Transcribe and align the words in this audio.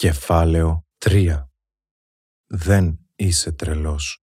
Κεφάλαιο 0.00 0.86
3 0.98 1.44
Δεν 2.46 2.98
είσαι 3.16 3.52
τρελός. 3.52 4.24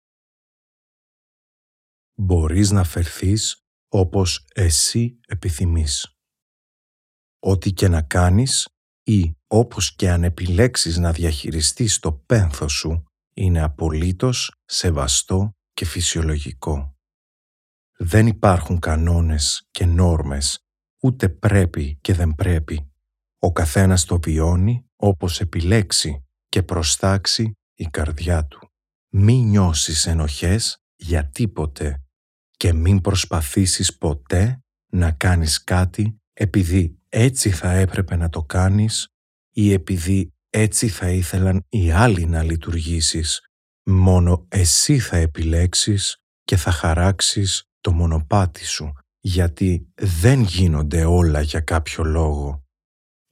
Μπορείς 2.14 2.72
να 2.72 2.84
φερθείς 2.84 3.66
όπως 3.88 4.46
εσύ 4.54 5.20
επιθυμείς. 5.28 6.18
Ό,τι 7.40 7.74
και 7.74 7.88
να 7.88 8.02
κάνεις 8.02 8.68
ή 9.04 9.38
όπως 9.48 9.96
και 9.96 10.10
αν 10.10 10.24
επιλέξεις 10.24 10.98
να 10.98 11.12
διαχειριστείς 11.12 12.00
το 12.00 12.14
πένθος 12.14 12.74
σου 12.74 13.04
είναι 13.34 13.62
απολύτως 13.62 14.62
σεβαστό 14.66 15.52
και 15.74 15.86
φυσιολογικό. 15.86 16.98
Δεν 17.98 18.28
υπάρχουν 18.28 18.80
κανόνες 18.80 19.68
και 19.72 19.86
νόρμες, 19.86 20.66
ούτε 21.04 21.30
πρέπει 21.30 21.98
και 22.02 22.14
δεν 22.14 22.36
πρέπει. 22.36 22.95
Ο 23.46 23.52
καθένας 23.52 24.06
το 24.06 24.20
βιώνει 24.20 24.86
όπως 24.96 25.40
επιλέξει 25.40 26.26
και 26.50 26.64
προστάξει 26.64 27.52
η 27.74 27.86
καρδιά 27.86 28.46
του. 28.46 28.70
Μην 29.14 29.48
νιώσεις 29.48 30.06
ενοχές 30.06 30.78
για 30.96 31.30
τίποτε 31.30 32.04
και 32.52 32.74
μην 32.74 33.02
προσπαθήσεις 33.02 33.98
ποτέ 33.98 34.60
να 34.92 35.12
κάνεις 35.12 35.64
κάτι 35.64 36.18
επειδή 36.34 37.00
έτσι 37.10 37.50
θα 37.50 37.72
έπρεπε 37.72 38.16
να 38.16 38.30
το 38.30 38.44
κάνεις 38.44 39.08
ή 39.52 39.74
επειδή 39.74 40.34
έτσι 40.50 40.88
θα 40.88 41.10
ήθελαν 41.10 41.66
οι 41.70 41.92
άλλοι 41.92 42.26
να 42.26 42.44
λειτουργήσεις. 42.44 43.42
Μόνο 43.84 44.46
εσύ 44.48 45.00
θα 45.00 45.18
επιλέξεις 45.18 46.18
και 46.44 46.56
θα 46.56 46.72
χαράξεις 46.72 47.64
το 47.82 47.92
μονοπάτι 47.92 48.66
σου, 48.66 48.94
γιατί 49.20 49.92
δεν 49.96 50.42
γίνονται 50.42 51.06
όλα 51.06 51.42
για 51.42 51.60
κάποιο 51.60 52.04
λόγο. 52.04 52.65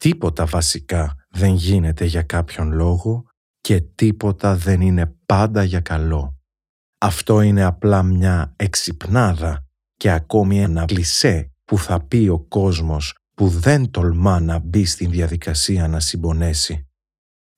Τίποτα 0.04 0.46
βασικά 0.46 1.16
δεν 1.30 1.54
γίνεται 1.54 2.06
για 2.06 2.22
κάποιον 2.22 2.72
λόγο 2.72 3.26
και 3.62 3.82
τίποτα 3.82 4.56
δεν 4.56 4.82
είναι 4.82 5.16
πάντα 5.26 5.64
για 5.64 5.80
καλό. 5.80 6.38
Αυτό 6.98 7.42
είναι 7.42 7.64
απλά 7.64 8.04
μια 8.04 8.54
εξυπνάδα 8.56 9.66
και 9.96 10.12
ακόμη 10.12 10.62
ένα 10.62 10.86
κλισέ 10.86 11.52
που 11.66 11.78
θα 11.78 12.06
πει 12.06 12.28
ο 12.32 12.40
κόσμος 12.40 13.16
που 13.36 13.48
δεν 13.48 13.92
τολμά 13.92 14.40
να 14.40 14.60
μπει 14.60 14.86
στην 14.86 15.12
διαδικασία 15.12 15.88
να 15.88 16.00
συμπονέσει. 16.00 16.88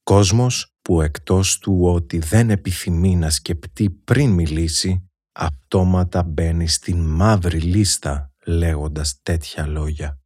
Κόσμος 0.04 0.74
που 0.82 1.02
εκτός 1.02 1.58
του 1.60 1.80
ότι 1.82 2.20
δεν 2.20 2.50
επιθυμεί 2.50 3.16
να 3.16 3.30
σκεπτεί 3.30 3.90
πριν 3.90 4.32
μιλήσει, 4.32 5.10
αυτόματα 5.32 6.24
μπαίνει 6.24 6.68
στην 6.68 6.98
μαύρη 6.98 7.60
λίστα 7.60 8.34
λέγοντας 8.46 9.20
τέτοια 9.24 9.68
λόγια. 9.68 10.20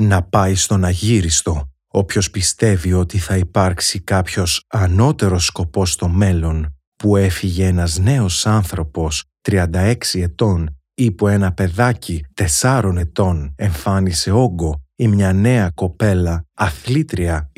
Να 0.00 0.22
πάει 0.22 0.54
στον 0.54 0.84
αγύριστο 0.84 1.70
όποιος 1.88 2.30
πιστεύει 2.30 2.92
ότι 2.92 3.18
θα 3.18 3.36
υπάρξει 3.36 4.00
κάποιος 4.00 4.64
ανώτερος 4.68 5.44
σκοπός 5.44 5.92
στο 5.92 6.08
μέλλον 6.08 6.76
που 6.96 7.16
έφυγε 7.16 7.66
ένας 7.66 7.98
νέος 7.98 8.46
άνθρωπος 8.46 9.24
36 9.48 9.94
ετών 10.12 10.76
ή 10.94 11.10
που 11.10 11.28
ένα 11.28 11.52
παιδάκι 11.52 12.24
τεσσάρων 12.34 12.98
ετών 12.98 13.52
εμφάνισε 13.56 14.30
όγκο 14.30 14.82
ή 14.96 15.08
μια 15.08 15.32
νέα 15.32 15.70
κοπέλα 15.70 16.44
αθλήτρια 16.54 17.52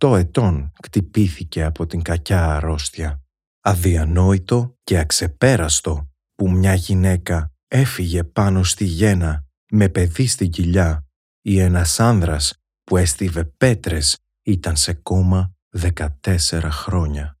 28 0.00 0.16
ετών 0.18 0.72
κτυπήθηκε 0.82 1.64
από 1.64 1.86
την 1.86 2.02
κακιά 2.02 2.54
αρρώστια. 2.54 3.22
Αδιανόητο 3.60 4.76
και 4.84 4.98
αξεπέραστο 4.98 6.08
που 6.34 6.50
μια 6.50 6.74
γυναίκα 6.74 7.52
έφυγε 7.68 8.24
πάνω 8.24 8.62
στη 8.62 8.84
γένα 8.84 9.44
με 9.70 9.88
παιδί 9.88 10.26
στην 10.26 10.50
κοιλιά 10.50 11.03
ή 11.46 11.58
ένας 11.58 12.00
άνδρας 12.00 12.54
που 12.84 12.96
έστειβε 12.96 13.44
πέτρες 13.44 14.18
ήταν 14.42 14.76
σε 14.76 14.94
κόμμα 14.94 15.54
14 15.78 16.68
χρόνια. 16.70 17.38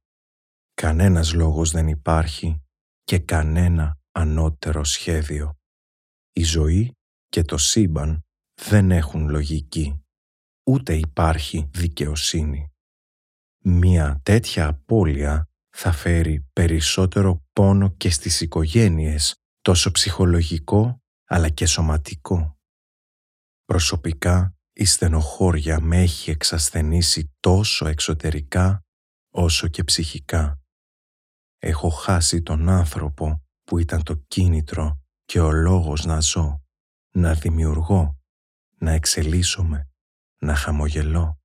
Κανένας 0.74 1.32
λόγος 1.32 1.70
δεν 1.70 1.88
υπάρχει 1.88 2.62
και 3.04 3.18
κανένα 3.18 3.98
ανώτερο 4.12 4.84
σχέδιο. 4.84 5.58
Η 6.32 6.42
ζωή 6.42 6.92
και 7.28 7.42
το 7.42 7.56
σύμπαν 7.56 8.24
δεν 8.62 8.90
έχουν 8.90 9.28
λογική, 9.28 10.04
ούτε 10.66 10.96
υπάρχει 10.96 11.70
δικαιοσύνη. 11.72 12.68
Μία 13.64 14.20
τέτοια 14.22 14.66
απώλεια 14.66 15.48
θα 15.76 15.92
φέρει 15.92 16.48
περισσότερο 16.52 17.44
πόνο 17.52 17.90
και 17.90 18.10
στις 18.10 18.40
οικογένειες, 18.40 19.34
τόσο 19.60 19.90
ψυχολογικό 19.90 21.02
αλλά 21.24 21.48
και 21.48 21.66
σωματικό. 21.66 22.53
Προσωπικά 23.64 24.56
η 24.72 24.84
στενοχώρια 24.84 25.80
με 25.80 25.96
έχει 26.02 26.30
εξασθενήσει 26.30 27.34
τόσο 27.40 27.86
εξωτερικά 27.86 28.84
όσο 29.30 29.68
και 29.68 29.84
ψυχικά. 29.84 30.60
Έχω 31.58 31.88
χάσει 31.88 32.42
τον 32.42 32.68
άνθρωπο 32.68 33.42
που 33.64 33.78
ήταν 33.78 34.02
το 34.02 34.14
κίνητρο 34.14 35.00
και 35.24 35.40
ο 35.40 35.50
λόγος 35.52 36.04
να 36.04 36.20
ζω, 36.20 36.62
να 37.10 37.34
δημιουργώ, 37.34 38.18
να 38.78 38.90
εξελίσσομαι, 38.90 39.88
να 40.38 40.54
χαμογελώ, 40.54 41.38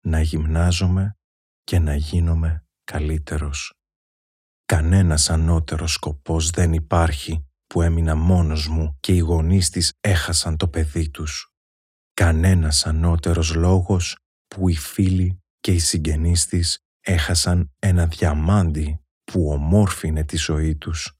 να 0.00 0.20
γυμνάζομαι 0.20 1.16
και 1.64 1.78
να 1.78 1.94
γίνομαι 1.94 2.66
καλύτερος. 2.84 3.74
Κανένας 4.64 5.30
ανώτερος 5.30 5.92
σκοπός 5.92 6.50
δεν 6.50 6.72
υπάρχει 6.72 7.46
που 7.66 7.82
έμεινα 7.82 8.14
μόνος 8.14 8.68
μου 8.68 8.96
και 9.00 9.14
οι 9.14 9.18
γονείς 9.18 9.70
της 9.70 9.92
έχασαν 10.00 10.56
το 10.56 10.68
παιδί 10.68 11.10
τους. 11.10 11.51
Κανένας 12.22 12.86
ανώτερος 12.86 13.54
λόγος 13.54 14.16
που 14.48 14.68
οι 14.68 14.76
φίλοι 14.76 15.42
και 15.60 15.72
οι 15.72 15.78
συγγενείς 15.78 16.46
της 16.46 16.78
έχασαν 17.00 17.70
ένα 17.78 18.06
διαμάντι 18.06 19.00
που 19.24 19.50
ομόρφινε 19.50 20.24
τη 20.24 20.36
ζωή 20.36 20.76
τους. 20.76 21.16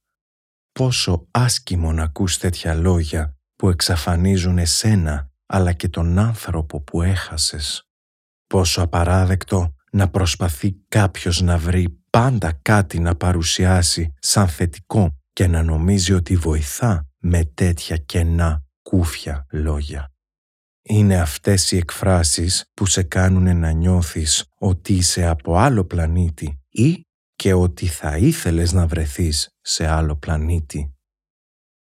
Πόσο 0.71 1.27
άσκημο 1.31 1.91
να 1.91 2.03
ακούς 2.03 2.37
τέτοια 2.37 2.73
λόγια 2.73 3.37
που 3.55 3.69
εξαφανίζουν 3.69 4.57
εσένα 4.57 5.31
αλλά 5.45 5.73
και 5.73 5.87
τον 5.87 6.19
άνθρωπο 6.19 6.81
που 6.81 7.01
έχασες. 7.01 7.87
Πόσο 8.47 8.81
απαράδεκτο 8.81 9.75
να 9.91 10.09
προσπαθεί 10.09 10.75
κάποιος 10.87 11.41
να 11.41 11.57
βρει 11.57 12.01
πάντα 12.09 12.59
κάτι 12.61 12.99
να 12.99 13.15
παρουσιάσει 13.15 14.13
σαν 14.19 14.47
θετικό 14.47 15.17
και 15.33 15.47
να 15.47 15.63
νομίζει 15.63 16.13
ότι 16.13 16.35
βοηθά 16.35 17.07
με 17.17 17.45
τέτοια 17.45 17.97
κενά 17.97 18.63
κούφια 18.81 19.45
λόγια. 19.51 20.12
Είναι 20.85 21.19
αυτές 21.19 21.71
οι 21.71 21.77
εκφράσεις 21.77 22.65
που 22.73 22.85
σε 22.85 23.03
κάνουν 23.03 23.57
να 23.57 23.71
νιώθεις 23.71 24.45
ότι 24.57 24.93
είσαι 24.93 25.25
από 25.25 25.57
άλλο 25.57 25.85
πλανήτη 25.85 26.59
ή 26.69 27.01
και 27.35 27.53
ότι 27.53 27.87
θα 27.87 28.17
ήθελες 28.17 28.71
να 28.71 28.87
βρεθείς 28.87 29.49
σε 29.61 29.87
άλλο 29.87 30.15
πλανήτη. 30.15 30.95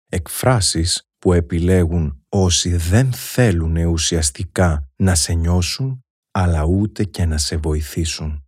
Εκφράσεις 0.10 1.04
που 1.18 1.34
επιλέγουν 1.34 2.26
όσοι 2.30 2.76
δεν 2.76 3.14
θέλουν 3.14 3.76
ουσιαστικά 3.76 4.90
να 4.96 5.16
σε 5.16 5.34
νιώσουν 5.34 6.06
αλλά 6.32 6.64
ούτε 6.64 7.04
και 7.04 7.26
να 7.26 7.38
σε 7.38 7.58
βοηθήσουν. 7.58 8.46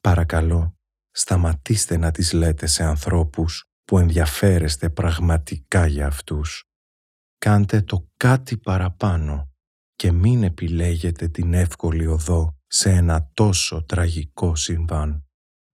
Παρακαλώ, 0.00 0.74
σταματήστε 1.10 1.96
να 1.96 2.10
τις 2.10 2.32
λέτε 2.32 2.66
σε 2.66 2.84
ανθρώπους 2.84 3.64
που 3.84 3.98
ενδιαφέρεστε 3.98 4.90
πραγματικά 4.90 5.86
για 5.86 6.06
αυτούς. 6.06 6.64
Κάντε 7.38 7.82
το 7.82 8.08
κάτι 8.16 8.56
παραπάνω 8.56 9.51
και 9.96 10.12
μην 10.12 10.42
επιλέγετε 10.42 11.28
την 11.28 11.54
εύκολη 11.54 12.06
οδό 12.06 12.56
σε 12.66 12.90
ένα 12.90 13.30
τόσο 13.34 13.84
τραγικό 13.84 14.56
συμβάν. 14.56 15.24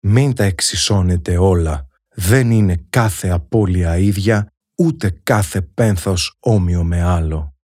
Μην 0.00 0.34
τα 0.34 0.44
εξισώνετε 0.44 1.36
όλα. 1.36 1.86
Δεν 2.14 2.50
είναι 2.50 2.76
κάθε 2.90 3.28
απώλεια 3.28 3.96
ίδια, 3.96 4.52
ούτε 4.78 5.10
κάθε 5.10 5.62
πένθος 5.62 6.36
όμοιο 6.40 6.84
με 6.84 7.02
άλλο. 7.02 7.54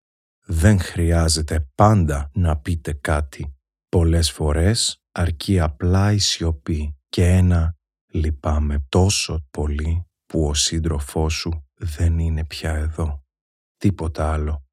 Δεν 0.46 0.80
χρειάζεται 0.80 1.68
πάντα 1.74 2.30
να 2.34 2.56
πείτε 2.58 2.92
κάτι. 2.92 3.56
Πολλές 3.88 4.30
φορές 4.30 5.02
αρκεί 5.12 5.60
απλά 5.60 6.12
η 6.12 6.18
σιωπή 6.18 6.96
και 7.08 7.26
ένα 7.26 7.76
«λυπάμαι 8.12 8.86
τόσο 8.88 9.46
πολύ 9.50 10.06
που 10.26 10.46
ο 10.46 10.54
σύντροφός 10.54 11.34
σου 11.34 11.66
δεν 11.74 12.18
είναι 12.18 12.44
πια 12.44 12.72
εδώ». 12.74 13.22
Τίποτα 13.76 14.32
άλλο. 14.32 14.63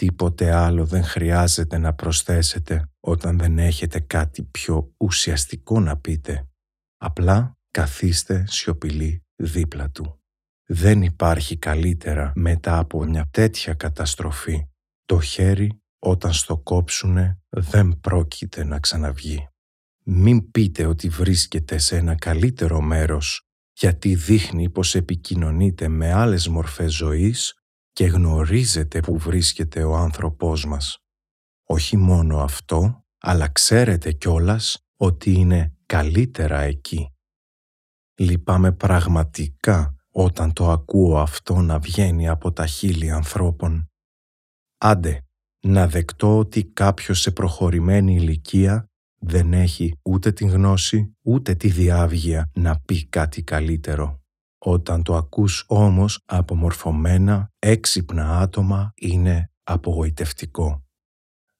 Τίποτε 0.00 0.52
άλλο 0.52 0.84
δεν 0.84 1.04
χρειάζεται 1.04 1.78
να 1.78 1.94
προσθέσετε 1.94 2.90
όταν 3.00 3.38
δεν 3.38 3.58
έχετε 3.58 4.00
κάτι 4.00 4.42
πιο 4.42 4.94
ουσιαστικό 4.96 5.80
να 5.80 5.96
πείτε. 5.98 6.48
Απλά 6.96 7.58
καθίστε 7.70 8.44
σιωπηλοί 8.48 9.24
δίπλα 9.36 9.90
του. 9.90 10.20
Δεν 10.66 11.02
υπάρχει 11.02 11.56
καλύτερα 11.56 12.32
μετά 12.34 12.78
από 12.78 13.04
μια 13.04 13.28
τέτοια 13.30 13.74
καταστροφή. 13.74 14.66
Το 15.04 15.20
χέρι 15.20 15.82
όταν 15.98 16.32
στο 16.32 16.58
κόψουνε 16.58 17.40
δεν 17.48 18.00
πρόκειται 18.00 18.64
να 18.64 18.78
ξαναβγεί. 18.78 19.48
Μην 20.04 20.50
πείτε 20.50 20.86
ότι 20.86 21.08
βρίσκεται 21.08 21.78
σε 21.78 21.96
ένα 21.96 22.14
καλύτερο 22.14 22.80
μέρος 22.80 23.48
γιατί 23.72 24.14
δείχνει 24.14 24.70
πως 24.70 24.94
επικοινωνείτε 24.94 25.88
με 25.88 26.12
άλλες 26.12 26.48
μορφές 26.48 26.92
ζωής 26.94 27.59
και 28.00 28.06
γνωρίζετε 28.06 29.00
που 29.00 29.18
βρίσκεται 29.18 29.84
ο 29.84 29.96
άνθρωπός 29.96 30.64
μας. 30.66 30.98
Όχι 31.64 31.96
μόνο 31.96 32.38
αυτό, 32.38 33.04
αλλά 33.18 33.48
ξέρετε 33.48 34.12
κιόλας 34.12 34.78
ότι 34.96 35.32
είναι 35.32 35.76
καλύτερα 35.86 36.60
εκεί. 36.60 37.10
Λυπάμαι 38.14 38.72
πραγματικά 38.72 39.94
όταν 40.10 40.52
το 40.52 40.70
ακούω 40.70 41.18
αυτό 41.18 41.60
να 41.60 41.78
βγαίνει 41.78 42.28
από 42.28 42.52
τα 42.52 42.66
χείλη 42.66 43.10
ανθρώπων. 43.10 43.90
Άντε, 44.78 45.26
να 45.60 45.88
δεκτώ 45.88 46.38
ότι 46.38 46.64
κάποιος 46.64 47.20
σε 47.20 47.30
προχωρημένη 47.30 48.14
ηλικία 48.14 48.90
δεν 49.18 49.52
έχει 49.52 49.98
ούτε 50.02 50.32
την 50.32 50.48
γνώση 50.48 51.16
ούτε 51.22 51.54
τη 51.54 51.68
διάβγεια 51.68 52.50
να 52.54 52.80
πει 52.80 53.06
κάτι 53.06 53.42
καλύτερο. 53.42 54.19
Όταν 54.62 55.02
το 55.02 55.16
ακούς 55.16 55.64
όμως 55.66 56.22
από 56.24 56.54
μορφωμένα, 56.54 57.52
έξυπνα 57.58 58.38
άτομα 58.38 58.92
είναι 58.94 59.50
απογοητευτικό. 59.62 60.84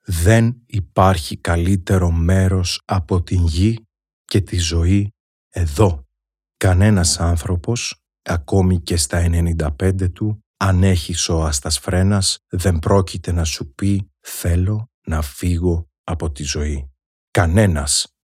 Δεν 0.01 0.63
υπάρχει 0.67 1.37
καλύτερο 1.37 2.11
μέρος 2.11 2.83
από 2.85 3.23
την 3.23 3.47
γη 3.47 3.87
και 4.25 4.41
τη 4.41 4.59
ζωή 4.59 5.15
εδώ. 5.49 6.07
Κανένας 6.57 7.21
άνθρωπος, 7.21 8.05
ακόμη 8.23 8.81
και 8.81 8.97
στα 8.97 9.19
95 9.19 10.13
του, 10.13 10.45
αν 10.57 10.83
έχει 10.83 11.13
σώαστας 11.13 11.79
φρένας, 11.79 12.45
δεν 12.49 12.79
πρόκειται 12.79 13.33
να 13.33 13.45
σου 13.45 13.75
πει 13.75 14.11
«θέλω 14.21 14.91
να 15.07 15.23
φύγω 15.23 15.89
από 16.05 16.31
τη 16.31 16.43
ζωή». 16.43 16.91
Κανένας. 17.31 18.15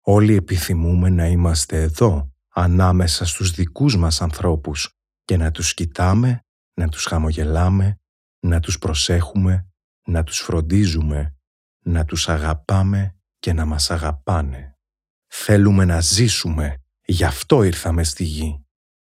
Όλοι 0.00 0.34
επιθυμούμε 0.34 1.08
να 1.08 1.26
είμαστε 1.26 1.82
εδώ, 1.82 2.35
ανάμεσα 2.58 3.26
στους 3.26 3.50
δικούς 3.50 3.96
μας 3.96 4.20
ανθρώπους 4.20 4.90
και 5.24 5.36
να 5.36 5.50
τους 5.50 5.74
κοιτάμε, 5.74 6.44
να 6.74 6.88
τους 6.88 7.04
χαμογελάμε, 7.04 8.00
να 8.46 8.60
τους 8.60 8.78
προσέχουμε, 8.78 9.68
να 10.06 10.22
τους 10.22 10.38
φροντίζουμε, 10.38 11.36
να 11.84 12.04
τους 12.04 12.28
αγαπάμε 12.28 13.16
και 13.38 13.52
να 13.52 13.64
μας 13.64 13.90
αγαπάνε. 13.90 14.78
Θέλουμε 15.26 15.84
να 15.84 16.00
ζήσουμε, 16.00 16.84
γι' 17.04 17.24
αυτό 17.24 17.62
ήρθαμε 17.62 18.04
στη 18.04 18.24
γη, 18.24 18.64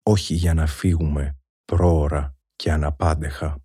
όχι 0.02 0.34
για 0.34 0.54
να 0.54 0.66
φύγουμε 0.66 1.38
πρόωρα 1.64 2.36
και 2.56 2.72
αναπάντεχα. 2.72 3.62